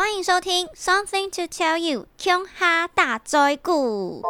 [0.00, 4.22] 欢迎收听《Something to Tell You》琼哈大灾故。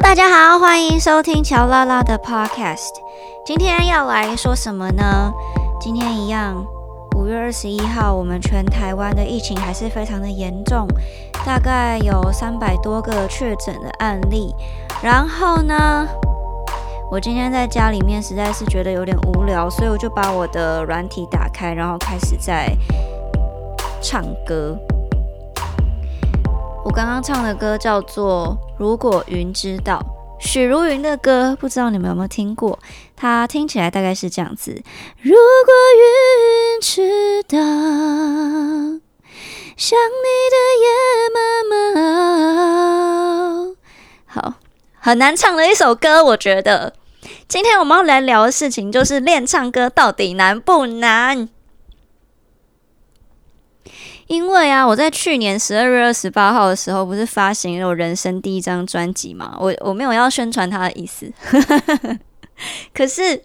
[0.00, 2.90] 大家好，欢迎收听乔拉拉的 Podcast。
[3.46, 5.32] 今天要来说什么呢？
[5.80, 6.66] 今天一样，
[7.16, 10.86] 五月二十一号，我们全台湾的疫情还是非常的严重，
[11.46, 14.52] 大概有三百多个确诊的案例。
[15.00, 16.06] 然后呢，
[17.10, 22.76] 我今天在家里面实在是觉得有点无聊，所以我就把我的软体打开，然后开始在
[24.02, 24.76] 唱歌。
[26.84, 29.98] 我刚刚唱的歌叫做《如果云知道》，
[30.46, 32.78] 许茹芸的歌，不知道你们有没有听过？
[33.16, 34.82] 它听起来大概是这样子：
[35.22, 37.56] 如果云知道，
[39.78, 40.86] 想你的夜
[41.34, 41.64] 慢
[41.96, 43.74] 慢。
[44.26, 44.54] 好，
[45.00, 46.92] 很难唱的一首歌，我觉得。
[47.48, 51.48] 今天我们要来聊的事情就是练唱歌到底难不难？
[54.26, 59.56] 因为啊，我在去年十二月二十八号的时候，不是发行了我人生第一张专辑嘛？
[59.60, 61.30] 我我没有要宣传它的意思，
[62.94, 63.42] 可是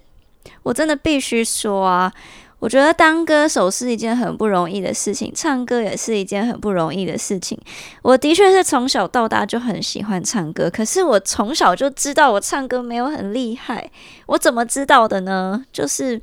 [0.64, 2.12] 我真的必须说啊，
[2.60, 7.60] 我觉得当歌手是一件很不容易的事情，唱歌也是一件很不容易的事情。
[8.02, 13.92] 我的确是从小到大就很喜欢唱歌，可是我从小就知道我唱歌没有很厉害。
[14.28, 15.66] 我怎么知道的呢？
[15.74, 16.22] 就是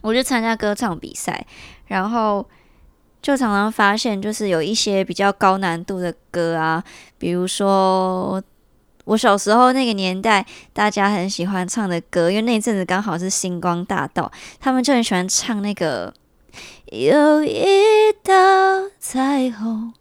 [0.00, 1.46] 我去参加歌唱比赛，
[1.86, 2.46] 然后。
[3.22, 6.82] 就常常发现，就是有一些比较高难度的歌啊，
[7.18, 8.42] 比如说
[9.04, 16.12] 我小时候那个年代，大家很喜欢唱的歌，因为那阵子刚好是星光大道，他们就很喜欢唱那个
[16.86, 18.32] 有一道
[18.98, 19.94] 彩虹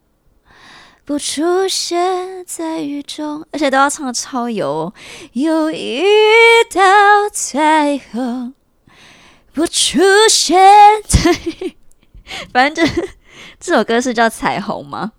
[1.05, 4.91] 不出现在雨中，而且都要唱的超油，
[5.33, 6.01] 有一
[6.73, 6.81] 道
[7.31, 8.55] 彩虹
[9.53, 10.59] 不出现
[11.07, 11.75] 在。
[12.53, 12.91] 反正就
[13.59, 15.11] 这首歌是叫《彩虹》吗？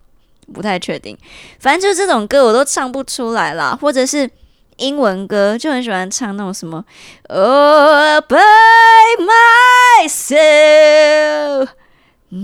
[0.53, 1.17] 不太确定。
[1.59, 4.29] 反正就这种歌我都唱不出来啦，或者是
[4.77, 6.83] 英文歌就很喜欢唱那种什么
[7.29, 8.35] “Oh by
[10.05, 11.69] myself,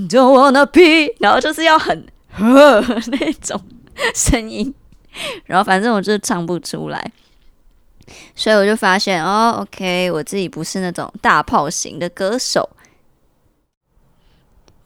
[0.07, 3.61] don't wanna be”，然后就是要很呵那种
[4.15, 4.73] 声音，
[5.45, 7.11] 然后反正我就唱不出来。
[8.33, 12.67] 所以我就发现哦，OK，我自己不是那种大炮型的歌手。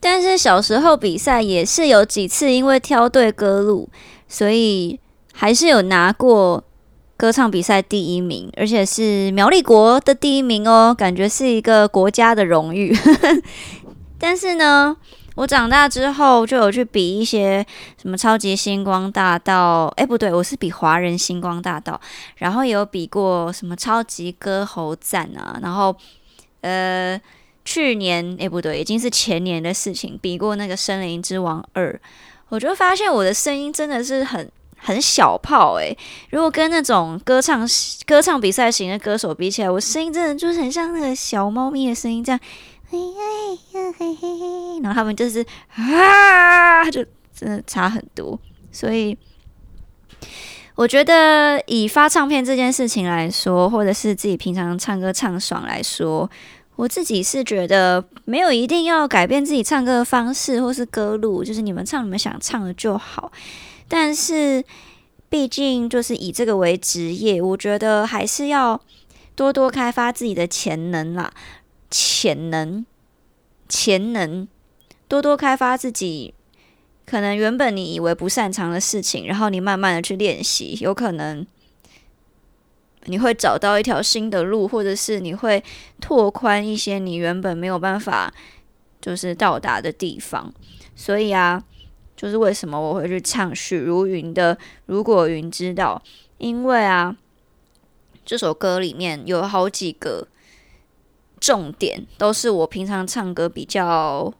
[0.06, 3.88] 但是小时候比赛也是有几次，因为挑对歌路，
[4.28, 5.00] 所以
[5.32, 6.62] 还是有拿过
[7.16, 12.94] 歌唱比赛第一名，而且是苗栗国的第一名哦，感觉是一个国家的荣誉。
[14.20, 14.94] 但是呢，
[15.36, 17.64] 我长大之后就有去比一些
[17.96, 21.98] 什么超级星光大道，哎，不对，我是比华人星光大道，
[22.36, 25.96] 然后也有比过什么超级歌喉战啊，然后
[26.60, 27.18] 呃。
[27.64, 30.18] 去年诶，不对，已经是前年的事情。
[30.20, 31.92] 比过那个《森林之王二》，
[32.50, 35.96] 我就发现我的声音真的是很很小炮诶。
[36.30, 37.66] 如果跟那种歌唱
[38.06, 42.40] 歌唱比赛型的歌手比起来，我声音真的就是很像那个小猫咪的声音，这样。
[44.82, 45.44] 然后他们就是
[45.74, 47.04] 啊，就
[47.34, 48.38] 真的差很多。
[48.70, 49.16] 所以
[50.74, 56.30] 我觉得以发唱片这件事情来说，或者是自己平常唱歌唱爽来说。
[56.76, 63.30] 我自己是觉得没有一定要改变自己唱歌的方式或是歌路，就是你们唱你们想唱的就好。
[63.86, 64.64] 但是
[65.28, 68.80] 毕竟就是以这个为职业，我觉得还是要
[69.34, 71.32] 多多开发自己的潜能啦，
[71.90, 72.84] 潜能，
[73.68, 74.48] 潜能，
[75.06, 76.34] 多多开发自己。
[77.06, 81.46] 可能原本你以为不擅长的事情，然后你慢慢的去练习，有可能。
[83.06, 85.62] 你会找到一条新的路，或者是你会
[86.00, 88.32] 拓宽一些你原本没有办法
[89.00, 90.52] 就是到达的地方。
[90.94, 91.62] 所以啊，
[92.16, 94.54] 就是为什么我会去唱许茹芸的
[94.86, 96.02] 《如果云知道》，
[96.38, 97.16] 因为啊，
[98.24, 100.28] 这首歌里面有好几个
[101.40, 104.32] 重点，都是我平常唱歌比较。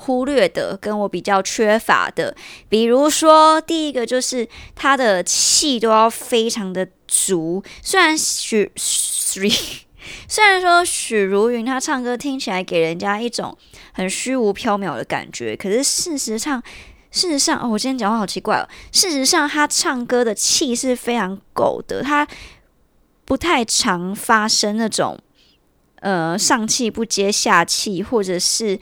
[0.00, 2.34] 忽略的，跟我比较缺乏的，
[2.68, 7.62] 比如说第一个就是他的气都要非常的足。
[7.82, 8.70] 虽然许
[10.26, 13.58] 虽然说许茹芸她唱歌听起来给人家一种
[13.92, 16.62] 很虚无缥缈的感觉，可是事实上，
[17.10, 18.68] 事实上，哦，我今天讲话好奇怪哦。
[18.92, 22.26] 事实上，她唱歌的气是非常够的，她
[23.24, 25.18] 不太常发生那种
[26.00, 28.78] 呃上气不接下气，或者是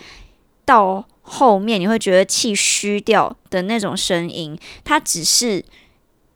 [0.67, 4.59] 到后面你会觉得气虚掉的那种声音。
[4.85, 5.65] 它只是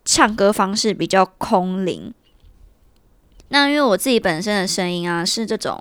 [0.06, 2.14] 唱歌方式比较空灵。
[3.48, 5.78] 那因为我自己本身的声音啊是这种。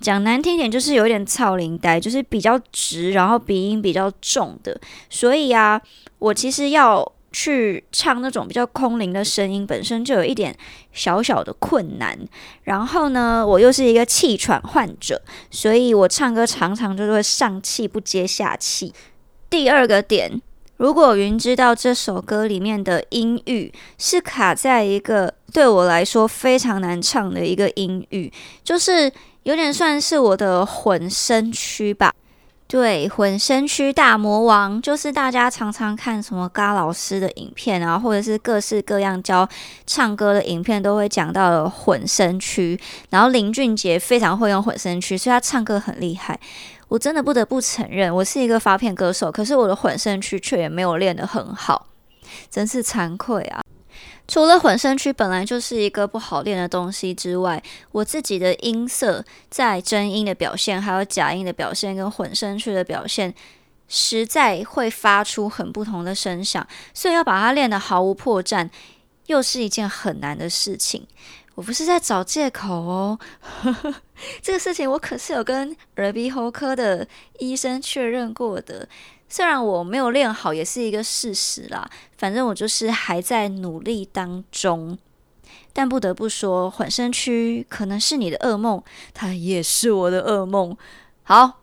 [0.00, 4.80] 讲难听点，就是有点操灵呆，就是比较直，然后鼻音比较重的。
[5.10, 5.78] 所以啊，
[6.18, 10.56] 我其实要去唱那种比较空灵的声音，本身就有一点
[10.92, 12.18] 小小的困难。
[12.64, 18.92] 然后呢，我又是一个气喘患者，所以我唱歌常常就是会上气不接下气。
[19.48, 20.40] 第二个点，
[20.76, 28.32] 如果云知道这首歌里面的音域是卡在一个对我来说非常难唱的一个音域，
[28.64, 29.12] 就是。
[29.44, 32.12] 有点算是我的混声区吧，
[32.70, 39.48] 对，混声区大魔王就是大家常常看什么嘎老师的影片啊，或者是各式各样教
[39.88, 42.78] 唱歌的影片，都会讲到的混声区。
[43.08, 46.38] 然后林俊杰非常会用混声区，所以他唱歌很厉害。
[46.86, 51.88] 我真的不得不承认，我是一个发片歌手，可是我的混声区却也没有练得很好，
[52.48, 53.60] 真是惭愧啊。
[54.30, 57.60] 除了混声区本来就是一个不好练的东西之外，
[57.90, 63.34] 我自己的音色在真音的表现，还有假音的表现，跟混声区的表现，
[63.88, 68.70] 实在会发出很不同的声响，所以要把它练得毫无破绽，
[69.26, 71.04] 又是一件很难的事情。
[71.56, 73.18] 我不是在找借口哦，
[74.40, 77.04] 这个事情我可是有跟耳鼻喉科的
[77.40, 78.88] 医生确认过的。
[79.30, 81.88] 虽然我没有练好，也是一个事实啦。
[82.18, 84.98] 反正我就是还在努力当中。
[85.72, 88.82] 但不得不说，缓声区可能是你的噩梦，
[89.14, 90.76] 它也是我的噩梦。
[91.22, 91.60] 好，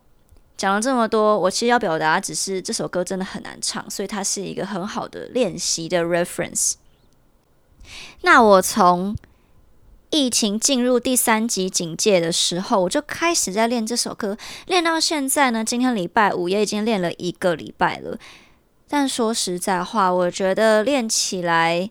[0.55, 6.75] 讲了这么多，我其实要表达只是这首歌真的很难唱，所以它是一个很好的练习的 reference。
[8.21, 9.15] 那我从。
[10.09, 15.65] 疫情进入第三级警戒的时候，我就开始在练这首歌，练到现在呢。
[15.65, 18.17] 今天礼拜五也已经练了一个礼拜了。
[18.87, 21.89] 但说实在话，我觉得练起来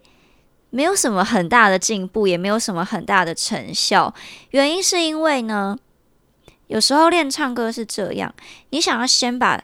[0.71, 4.15] 没有什么很大的进步，也没有什么很大的成效。
[4.51, 5.79] 原因是因为呢，
[6.69, 8.35] 有时候练唱歌是这样，
[8.71, 9.63] 你想要先把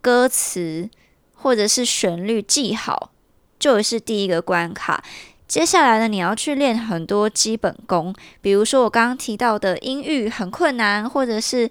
[0.00, 0.88] 歌词
[1.34, 3.10] 或者是旋律记好，
[3.58, 5.04] 就是第一个关卡。
[5.52, 11.68] 接下来呢，你要去练很多基本功，比如说我刚刚提到的音域很困难，或者是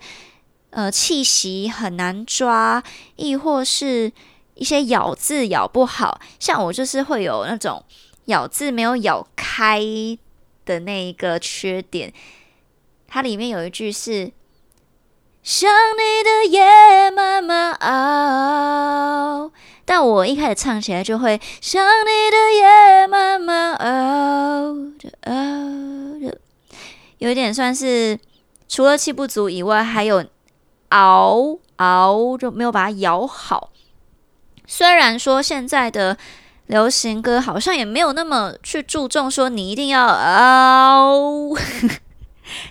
[0.70, 2.84] 呃气息很难抓，
[3.16, 4.12] 亦或是
[4.54, 6.22] 一些咬字咬不好。
[6.40, 7.84] 像我就是会有那种
[8.26, 9.82] 咬字没有咬开
[10.64, 12.14] 的那一个缺点。
[13.08, 14.32] 它里面有一句是
[15.42, 15.68] “想
[15.98, 19.52] 你的夜慢慢熬”。
[19.94, 25.34] 但我一开始唱起来就会想你的夜慢慢熬着熬
[26.22, 26.38] 着，
[27.18, 28.18] 有点算是
[28.70, 30.26] 除了气不足以外，还有
[30.92, 33.74] 熬熬就没有把它咬好。
[34.66, 36.18] 虽然说现在的
[36.68, 41.50] 流行歌好像也没有那么去注重说你一定要熬，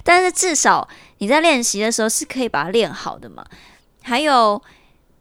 [0.03, 0.89] 但是至少
[1.19, 3.45] 你在练习的时候是可以把它练好的嘛。
[4.01, 4.63] 还有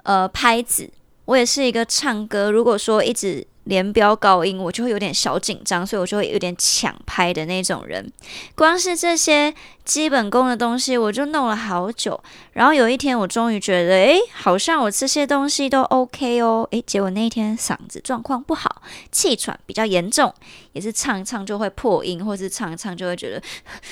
[0.03, 0.89] 呃拍子。
[1.29, 8.11] 我也是一个唱歌，如果说一直连飙高音，我就会有点小紧张，所以我就会有点抢拍的那种人。
[8.55, 9.53] 光是这些
[9.85, 12.19] 基本功的东西，我就弄了好久。
[12.53, 16.67] 然后有一天，我终于觉得，诶，好像我这些东西都 OK 哦。
[16.71, 18.81] 诶，结果那一天嗓子状况不好，
[19.11, 20.33] 气喘比较严重，
[20.73, 23.39] 也是唱一唱就会破音，或是唱一唱就会觉得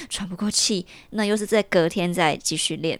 [0.10, 0.88] 喘不过气。
[1.12, 3.00] 那又是在隔天再继续练。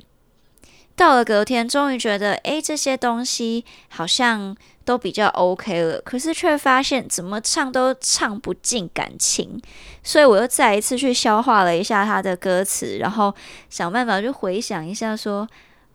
[0.98, 6.02] 到了隔天，终于觉得，诶，这些东西好像都比较 OK 了。
[6.02, 9.62] 可是却发现，怎么唱都唱不进感情。
[10.02, 13.32] 所以我又再一次去消化了一下他的歌词，然后
[13.70, 15.48] 想办法去回想一下，说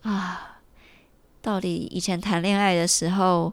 [0.03, 0.61] 啊，
[1.41, 3.53] 到底以前谈恋爱的时候，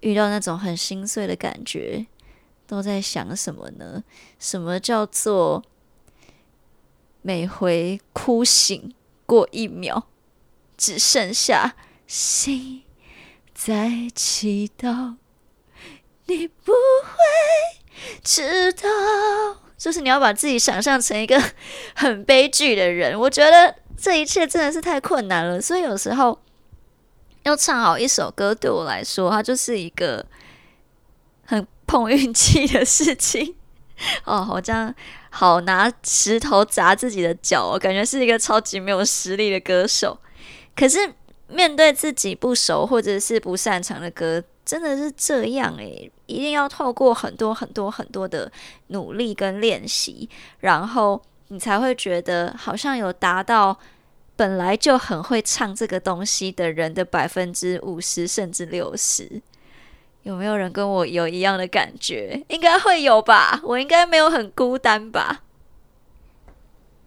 [0.00, 2.06] 遇到那种很心碎的感觉，
[2.66, 4.02] 都在想什么呢？
[4.38, 5.62] 什么叫做
[7.20, 8.94] 每回哭醒
[9.26, 10.06] 过一秒？
[10.76, 11.74] 只剩下
[12.06, 12.84] 心
[13.54, 15.16] 在祈祷，
[16.26, 17.82] 你不会
[18.22, 18.88] 知道。
[19.76, 21.40] 就是你要把自己想象成一个
[21.94, 25.60] 很悲剧的人，我觉得这一切真的是太困难了。
[25.60, 26.40] 所以有时候
[27.42, 30.24] 要唱好一首歌，对我来说，它就是一个
[31.44, 33.54] 很碰运气的事情。
[34.24, 34.94] 哦，我这样
[35.30, 40.18] 好拿石头砸自己的脚，我感觉是一个超级没有实力的歌手。
[40.76, 40.98] 可是
[41.48, 48.52] 面对自己不熟或者是不擅长的歌，真的是这样诶，一定要透过很多很多很多的
[48.88, 50.28] 努力跟练习，
[50.60, 53.78] 然后你才会觉得好像有达到
[54.36, 59.40] 本来就很会唱这个东西的人的百分之五十甚至六十。
[60.24, 62.44] 有没有人跟我有一样的感觉？
[62.48, 65.42] 应该会有吧，我应该没有很孤单吧。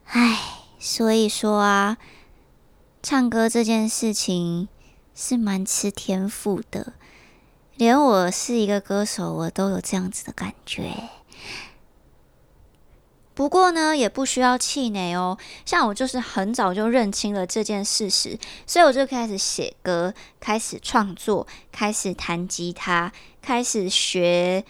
[0.05, 0.39] 唉，
[0.79, 1.97] 所以说啊，
[3.01, 4.67] 唱歌这件事情
[5.15, 6.93] 是蛮吃天赋的，
[7.75, 11.09] 连我是一个歌手，我都有这样子的感觉。
[13.33, 15.37] 不过呢，也不需要气馁哦。
[15.65, 18.37] 像我就是很早就认清了这件事实，
[18.67, 24.65] 所以我就开始写歌，开始创作，开始弹吉他，开始学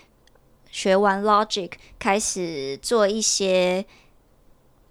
[0.70, 3.88] 学完 Logic，开始做一些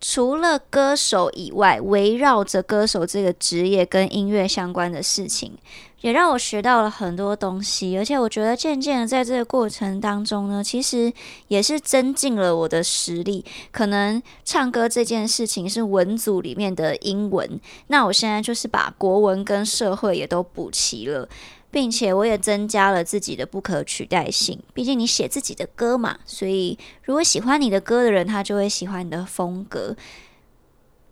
[0.00, 5.52] 除了歌手以外，围绕着歌手这个职业跟音乐相关的事情。
[6.00, 11.12] 也让我学到了很多东西，而且我觉得渐渐的在这个过程当中呢，其实
[11.48, 13.44] 也是增进了我的实力。
[13.72, 21.28] 可能唱歌这件事情是文组里面的英文，那我现在就是把国文跟社会也都补齐了，
[21.70, 24.60] 并且我也增加了自己的不可取代性。
[24.72, 29.96] 毕竟你写自己的歌嘛，所以如果喜欢你的歌的人，他就会喜欢你的风格。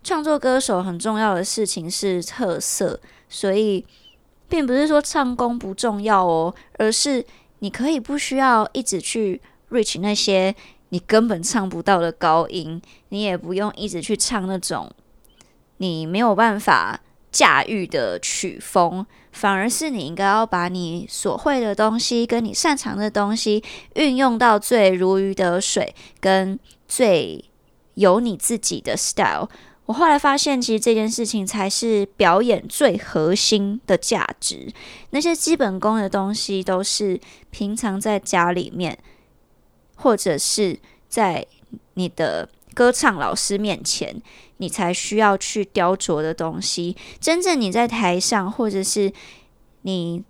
[0.02, 3.84] 创作歌手很重要的事情是特色，所以。
[4.48, 7.26] 并不是说唱功不重要哦，而是
[7.58, 10.54] 你可以不需要一直去 reach 那些
[10.90, 14.88] 你根本唱不到的高音，你也不用一直去唱那种
[15.78, 17.00] 你没有办法
[17.36, 23.62] 驾驭的曲风，反而是你应该要把你所会的东西跟你擅长的东西
[23.96, 27.44] 运用到最如鱼得水，跟最
[27.92, 29.50] 有你自己的 style。
[29.84, 34.72] 我后来发现，其实这件事情才是表演最核心的价值。
[35.10, 38.98] 那些基本功的东西，都是平常在家里面，
[39.96, 41.46] 或者是在
[41.92, 44.20] 你的歌唱老师面前，
[44.58, 46.94] 你才需要去雕琢的东西。
[47.18, 49.10] 真正你在台上，或者是
[49.82, 50.22] 你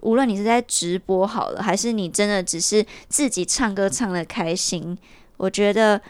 [0.00, 4.98] 无论你是在直播好了，还是你真的只是自己唱歌唱的开心，
[5.36, 6.02] 我觉得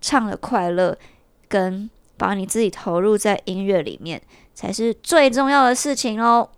[0.00, 0.96] 唱的快乐
[1.46, 1.90] 跟。
[2.20, 4.20] 把你自己投入在音乐里面，
[4.52, 6.50] 才是最重要的事情哦。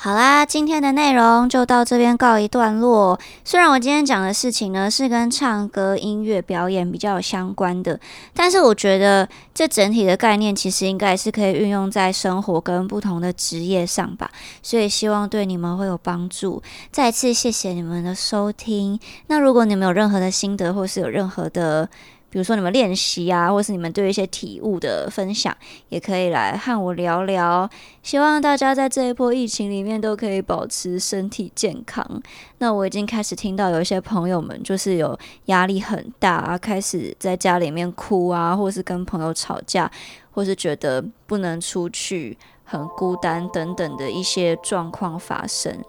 [0.00, 3.18] 好啦，今天的内容就到这边告一段落。
[3.44, 7.98] 虽然我今天讲的事情呢是跟唱歌、音乐表演比较相关的，
[8.32, 14.30] 但是我觉得这整体的概念其实应该是可以运用在生活跟不同的职业上吧。
[14.62, 16.62] 所以希望对你们会有帮助。
[16.92, 19.00] 再次谢谢你们的收听。
[19.26, 21.88] 那如果你们有任何的心得，或是有任何的，
[22.30, 25.56] 比如说你们练习啊，或是你们对一些体悟的分享，
[25.88, 27.68] 也可以来和我聊聊。
[28.02, 32.22] 希望大家在这一波疫情里面都可以保持身体健康。
[32.58, 39.90] 那我已经开始听到有一些朋友们就是有压力很大啊，开始在家里面哭啊，或是跟朋友吵架，
[40.30, 45.82] 或是觉得不能出去、很孤单等等的一些状况发生。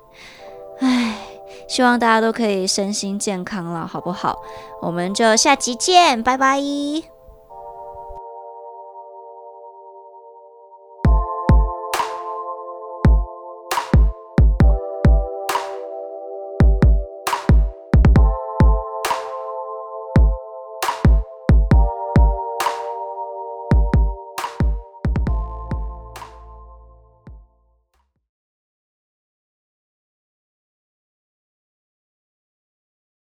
[0.79, 1.38] 唉。
[1.68, 4.39] 希望大家都可以身心健康了，好不好？
[4.82, 7.18] 我们就下集见，拜拜。